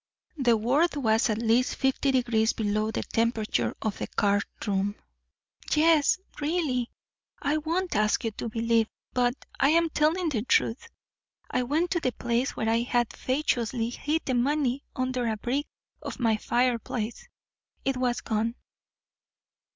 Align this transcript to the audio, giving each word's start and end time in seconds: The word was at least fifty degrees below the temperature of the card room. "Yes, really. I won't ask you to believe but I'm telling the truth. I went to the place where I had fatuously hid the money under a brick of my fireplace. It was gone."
The 0.37 0.57
word 0.57 0.95
was 0.95 1.29
at 1.29 1.37
least 1.37 1.75
fifty 1.75 2.09
degrees 2.11 2.53
below 2.53 2.89
the 2.89 3.03
temperature 3.03 3.75
of 3.83 3.99
the 3.99 4.07
card 4.07 4.45
room. 4.65 4.95
"Yes, 5.75 6.17
really. 6.39 6.89
I 7.39 7.57
won't 7.57 7.95
ask 7.95 8.23
you 8.23 8.31
to 8.31 8.49
believe 8.49 8.87
but 9.13 9.35
I'm 9.59 9.91
telling 9.91 10.29
the 10.29 10.41
truth. 10.41 10.87
I 11.51 11.61
went 11.61 11.91
to 11.91 11.99
the 11.99 12.13
place 12.13 12.55
where 12.55 12.67
I 12.67 12.79
had 12.81 13.13
fatuously 13.15 13.91
hid 13.91 14.23
the 14.25 14.33
money 14.33 14.83
under 14.95 15.27
a 15.27 15.37
brick 15.37 15.67
of 16.01 16.19
my 16.19 16.35
fireplace. 16.35 17.27
It 17.85 17.95
was 17.95 18.21
gone." 18.21 18.55